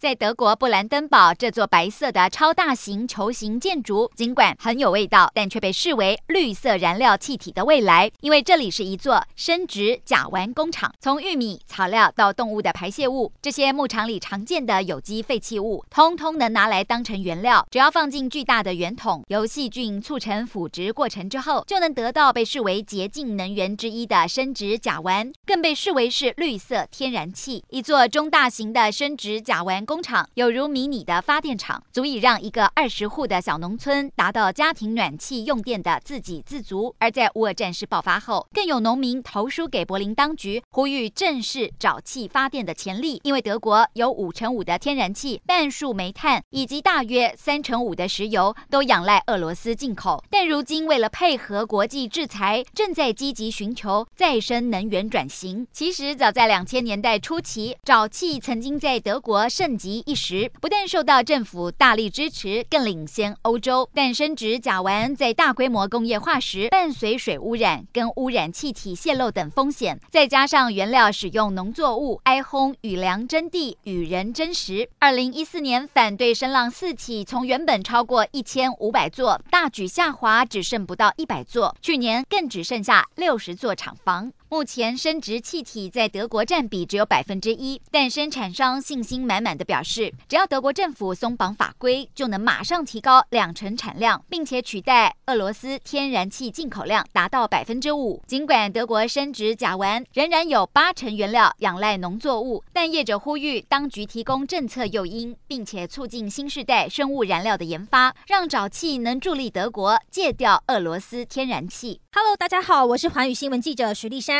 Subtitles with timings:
[0.00, 10.90] 在德国布兰登堡这座白色的超大型球形建筑，尽管很有味道，但却被视为绿色燃料气体的未来，因为这里是一座生殖甲烷工厂。
[11.00, 17.66] 从玉米、草料到动物的排泄物，这些牧场里常见的有机废弃物，通通能拿来当成原料。
[17.70, 27.62] 只要放进巨大的圆筒，由细菌促成腐殖过程之后，就能得到被视为洁净能源之一的生殖甲烷，更被视为是绿色天然气。
[27.68, 29.84] 一座中大型的生殖甲烷。
[29.90, 36.94] 工厂有如迷你的发电厂，足以让一个二十户的小农村达到家庭暖气用电的自给自足。
[37.00, 43.20] 而在乌俄战事爆发后，更有农民投书给柏林当局，呼吁正视沼气发电的潜力。
[43.24, 55.66] 因为德国有五成五的天然气、半数煤炭以及大约三成五的石油都仰赖俄罗斯进口，但如今为了配合国际制裁，正在积极寻求再生能源转型。
[55.72, 59.79] 其实早在两千年代初期，沼气曾经在德国盛。
[59.80, 63.88] 及一时，不但受到政府大力支持，更领先欧洲。
[63.94, 74.90] 但升殖甲烷在大规模工业化时，伴随水污染跟污染气体泄漏等风险，再加上原料使用农作物挨烘、雨量征地、与人争食。
[74.98, 81.74] 二零一四年反对声浪四起，从原本超过一千五百座大举下滑，只剩不到一百座。
[81.80, 84.30] 去年更只剩下六十座厂房。
[84.52, 98.20] 目前生殖气体在德国占比只有百分之一，但生产商信心满满的表示，只要德国政府松绑法规，就能马上提高两成产量，并且取代俄罗斯天然气进口量达到百分之五。
[98.26, 112.00] 尽管德国生殖甲烷仍然有八成原料仰赖农作物，但业者呼吁当局提供政策诱因，并且促进新世代生物燃料的研发，让沼气能助力德国戒掉俄罗斯天然气。
[112.12, 114.39] Hello，大家好，我是环宇新闻记者徐丽珊。